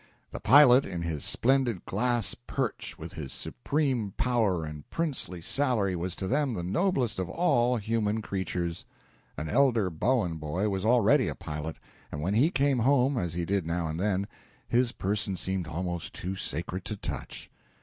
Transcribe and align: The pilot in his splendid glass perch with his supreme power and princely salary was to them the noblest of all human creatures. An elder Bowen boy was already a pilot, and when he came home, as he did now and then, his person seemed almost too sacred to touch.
The 0.31 0.39
pilot 0.39 0.83
in 0.83 1.03
his 1.03 1.23
splendid 1.23 1.85
glass 1.85 2.33
perch 2.47 2.95
with 2.97 3.13
his 3.13 3.31
supreme 3.31 4.13
power 4.17 4.65
and 4.65 4.89
princely 4.89 5.41
salary 5.41 5.95
was 5.95 6.15
to 6.15 6.27
them 6.27 6.55
the 6.55 6.63
noblest 6.63 7.19
of 7.19 7.29
all 7.29 7.77
human 7.77 8.19
creatures. 8.23 8.85
An 9.37 9.47
elder 9.47 9.91
Bowen 9.91 10.37
boy 10.37 10.69
was 10.69 10.85
already 10.87 11.27
a 11.27 11.35
pilot, 11.35 11.75
and 12.11 12.19
when 12.23 12.33
he 12.33 12.49
came 12.49 12.79
home, 12.79 13.15
as 13.15 13.35
he 13.35 13.45
did 13.45 13.67
now 13.67 13.87
and 13.89 13.99
then, 13.99 14.27
his 14.67 14.91
person 14.91 15.37
seemed 15.37 15.67
almost 15.67 16.15
too 16.15 16.35
sacred 16.35 16.83
to 16.85 16.95
touch. 16.97 17.51